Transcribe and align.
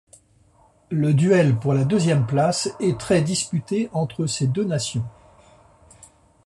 Le 0.89 1.13
duel 1.13 1.59
pour 1.59 1.75
la 1.75 1.83
deuxième 1.85 2.25
place 2.25 2.71
est 2.79 2.97
très 2.99 3.21
disputé 3.21 3.87
entre 3.93 4.25
ces 4.25 4.47
deux 4.47 4.63
nations. 4.65 5.05